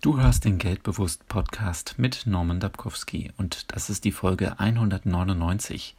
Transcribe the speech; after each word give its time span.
Du 0.00 0.20
hörst 0.20 0.44
den 0.44 0.58
Geldbewusst 0.58 1.26
Podcast 1.26 1.96
mit 1.98 2.22
Norman 2.24 2.60
Dabkowski 2.60 3.32
und 3.36 3.72
das 3.74 3.90
ist 3.90 4.04
die 4.04 4.12
Folge 4.12 4.60
199. 4.60 5.96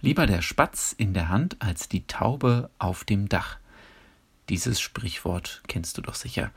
Lieber 0.00 0.26
der 0.26 0.40
Spatz 0.40 0.94
in 0.96 1.14
der 1.14 1.30
Hand 1.30 1.56
als 1.60 1.88
die 1.88 2.06
Taube 2.06 2.70
auf 2.78 3.02
dem 3.02 3.28
Dach. 3.28 3.58
Dieses 4.50 4.80
Sprichwort 4.80 5.64
kennst 5.66 5.98
du 5.98 6.02
doch 6.02 6.14
sicher. 6.14 6.52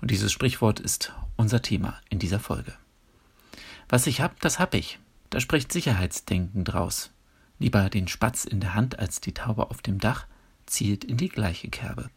Und 0.00 0.12
dieses 0.12 0.30
Sprichwort 0.30 0.78
ist 0.78 1.12
unser 1.34 1.62
Thema 1.62 2.00
in 2.10 2.20
dieser 2.20 2.38
Folge. 2.38 2.74
Was 3.88 4.06
ich 4.06 4.20
hab, 4.20 4.38
das 4.38 4.60
hab 4.60 4.74
ich. 4.74 5.00
Da 5.30 5.40
spricht 5.40 5.72
Sicherheitsdenken 5.72 6.62
draus. 6.62 7.10
Lieber 7.58 7.90
den 7.90 8.06
Spatz 8.06 8.44
in 8.44 8.60
der 8.60 8.74
Hand 8.74 9.00
als 9.00 9.20
die 9.20 9.34
Taube 9.34 9.68
auf 9.68 9.82
dem 9.82 9.98
Dach 9.98 10.26
zielt 10.66 11.02
in 11.02 11.16
die 11.16 11.28
gleiche 11.28 11.70
Kerbe. 11.70 12.08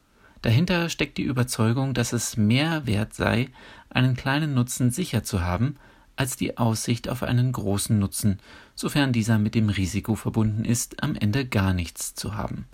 Dahinter 0.44 0.89
steckt 0.89 1.18
die 1.18 1.23
Überzeugung, 1.23 1.94
dass 1.94 2.12
es 2.12 2.36
mehr 2.36 2.86
wert 2.86 3.14
sei, 3.14 3.50
einen 3.89 4.16
kleinen 4.16 4.54
Nutzen 4.54 4.91
sicher 4.91 5.23
zu 5.23 5.41
haben, 5.41 5.77
als 6.17 6.36
die 6.36 6.58
Aussicht 6.58 7.08
auf 7.08 7.23
einen 7.23 7.54
großen 7.54 7.98
Nutzen, 7.98 8.40
sofern 8.76 9.14
dieser 9.14 9.40
mit 9.40 9.55
dem 9.55 9.70
Risiko 9.70 10.16
verbunden 10.16 10.66
ist, 10.66 11.02
am 11.02 11.16
Ende 11.16 11.45
gar 11.45 11.73
nichts 11.73 12.14
zu 12.14 12.36
haben. 12.36 12.66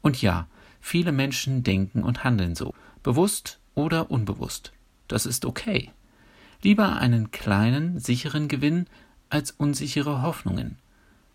Und 0.00 0.22
ja, 0.22 0.46
viele 0.80 1.12
Menschen 1.12 1.62
denken 1.62 2.02
und 2.02 2.24
handeln 2.24 2.54
so, 2.54 2.74
bewusst 3.02 3.60
oder 3.74 4.10
unbewusst. 4.10 4.72
Das 5.06 5.26
ist 5.26 5.44
okay. 5.44 5.90
Lieber 6.62 6.96
einen 6.96 7.30
kleinen, 7.30 7.98
sicheren 7.98 8.48
Gewinn 8.48 8.86
als 9.28 9.50
unsichere 9.50 10.22
Hoffnungen. 10.22 10.78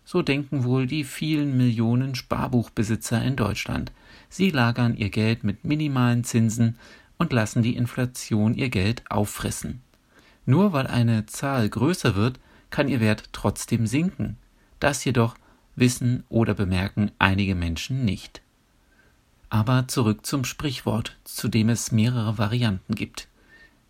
So 0.06 0.22
denken 0.22 0.62
wohl 0.62 0.86
die 0.86 1.02
vielen 1.02 1.56
Millionen 1.56 2.14
Sparbuchbesitzer 2.14 3.22
in 3.24 3.34
Deutschland. 3.34 3.90
Sie 4.28 4.50
lagern 4.50 4.96
ihr 4.96 5.10
Geld 5.10 5.42
mit 5.42 5.64
minimalen 5.64 6.22
Zinsen 6.22 6.78
und 7.18 7.32
lassen 7.32 7.62
die 7.62 7.74
Inflation 7.74 8.54
ihr 8.54 8.68
Geld 8.68 9.02
auffressen. 9.10 9.82
Nur 10.44 10.72
weil 10.72 10.86
eine 10.86 11.26
Zahl 11.26 11.68
größer 11.68 12.14
wird, 12.14 12.38
kann 12.70 12.86
ihr 12.86 13.00
Wert 13.00 13.30
trotzdem 13.32 13.88
sinken. 13.88 14.36
Das 14.78 15.04
jedoch 15.04 15.34
wissen 15.74 16.22
oder 16.28 16.54
bemerken 16.54 17.10
einige 17.18 17.56
Menschen 17.56 18.04
nicht. 18.04 18.42
Aber 19.50 19.88
zurück 19.88 20.24
zum 20.24 20.44
Sprichwort, 20.44 21.16
zu 21.24 21.48
dem 21.48 21.68
es 21.68 21.90
mehrere 21.90 22.38
Varianten 22.38 22.94
gibt. 22.94 23.26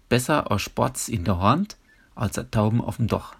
Besser 0.08 0.50
ein 0.50 0.58
Spatz 0.58 1.08
in 1.08 1.24
der 1.24 1.40
Hand 1.40 1.76
als 2.14 2.38
ein 2.38 2.50
Tauben 2.50 2.80
auf 2.80 2.96
dem 2.96 3.06
Dach. 3.06 3.34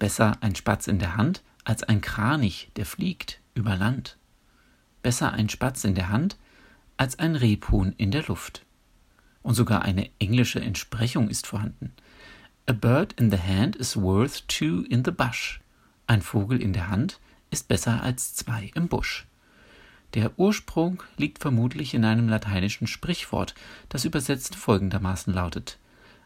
Besser 0.00 0.36
ein 0.40 0.56
Spatz 0.56 0.88
in 0.88 0.98
der 0.98 1.16
Hand 1.16 1.42
als 1.64 1.82
ein 1.82 2.00
Kranich, 2.00 2.70
der 2.76 2.86
fliegt 2.86 3.40
über 3.54 3.76
Land. 3.76 4.16
Besser 5.02 5.32
ein 5.32 5.48
Spatz 5.48 5.84
in 5.84 5.94
der 5.94 6.08
Hand 6.08 6.36
als 6.96 7.18
ein 7.18 7.36
Rebhuhn 7.36 7.94
in 7.96 8.10
der 8.10 8.24
Luft. 8.26 8.64
Und 9.42 9.54
sogar 9.54 9.82
eine 9.82 10.10
englische 10.18 10.60
Entsprechung 10.60 11.28
ist 11.28 11.46
vorhanden. 11.46 11.92
A 12.66 12.72
bird 12.72 13.14
in 13.14 13.30
the 13.30 13.38
hand 13.38 13.74
is 13.76 13.96
worth 13.96 14.46
two 14.48 14.82
in 14.88 15.04
the 15.04 15.10
bush. 15.10 15.60
Ein 16.06 16.22
Vogel 16.22 16.60
in 16.60 16.72
der 16.72 16.88
Hand 16.88 17.20
ist 17.50 17.68
besser 17.68 18.02
als 18.02 18.34
zwei 18.34 18.70
im 18.74 18.88
Busch. 18.88 19.26
Der 20.14 20.38
Ursprung 20.38 21.02
liegt 21.16 21.38
vermutlich 21.38 21.94
in 21.94 22.04
einem 22.04 22.28
lateinischen 22.28 22.88
Sprichwort, 22.88 23.54
das 23.88 24.04
übersetzt 24.04 24.56
folgendermaßen 24.56 25.32
lautet 25.32 25.78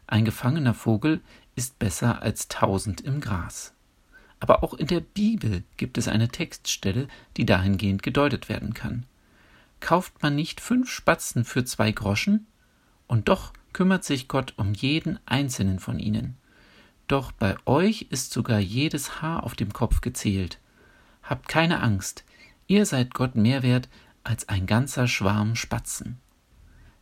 Ein 0.07 0.25
gefangener 0.25 0.73
Vogel 0.73 1.21
ist 1.55 1.77
besser 1.77 2.21
als 2.21 2.47
tausend 2.47 3.01
im 3.01 3.21
Gras. 3.21 3.74
Aber 4.45 4.63
auch 4.63 4.75
in 4.75 4.85
der 4.85 4.99
Bibel 4.99 5.63
gibt 5.75 5.97
es 5.97 6.07
eine 6.07 6.27
Textstelle, 6.27 7.07
die 7.35 7.47
dahingehend 7.47 8.03
gedeutet 8.03 8.47
werden 8.47 8.75
kann. 8.75 9.07
Kauft 9.79 10.21
man 10.21 10.35
nicht 10.35 10.61
fünf 10.61 10.91
Spatzen 10.91 11.43
für 11.45 11.65
zwei 11.65 11.91
Groschen? 11.91 12.45
Und 13.07 13.27
doch 13.27 13.53
kümmert 13.73 14.03
sich 14.03 14.27
Gott 14.27 14.53
um 14.57 14.75
jeden 14.75 15.17
einzelnen 15.25 15.79
von 15.79 15.97
ihnen. 15.97 16.37
Doch 17.07 17.31
bei 17.31 17.55
euch 17.65 18.05
ist 18.11 18.33
sogar 18.33 18.59
jedes 18.59 19.19
Haar 19.19 19.43
auf 19.43 19.55
dem 19.55 19.73
Kopf 19.73 20.01
gezählt. 20.01 20.59
Habt 21.23 21.47
keine 21.47 21.81
Angst, 21.81 22.23
ihr 22.67 22.85
seid 22.85 23.15
Gott 23.15 23.35
mehr 23.35 23.63
wert 23.63 23.89
als 24.23 24.47
ein 24.47 24.67
ganzer 24.67 25.07
Schwarm 25.07 25.55
Spatzen. 25.55 26.19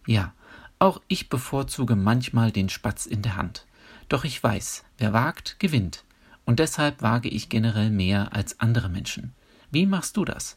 Ja, 0.08 0.34
auch 0.80 1.02
ich 1.10 1.28
bevorzuge 1.28 1.98
manchmal 1.98 2.54
den 2.54 2.70
Spatz 2.70 3.06
in 3.06 3.22
der 3.22 3.36
Hand. 3.36 3.66
Doch 4.08 4.24
ich 4.24 4.42
weiß, 4.42 4.86
wer 4.98 5.12
wagt, 5.12 5.60
gewinnt. 5.60 6.06
Und 6.46 6.60
deshalb 6.60 7.02
wage 7.02 7.30
ich 7.30 7.50
generell 7.50 7.90
mehr 7.90 8.34
als 8.34 8.60
andere 8.60 8.90
Menschen. 8.90 9.34
Wie 9.72 9.86
machst 9.86 10.18
du 10.18 10.26
das? 10.26 10.56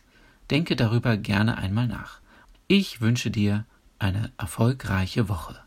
Denke 0.51 0.77
darüber 0.77 1.17
gerne 1.17 1.59
einmal 1.59 1.87
nach. 1.87 2.21
Ich 2.69 3.01
wünsche 3.01 3.31
dir 3.31 3.65
eine 3.99 4.33
erfolgreiche 4.39 5.29
Woche. 5.29 5.66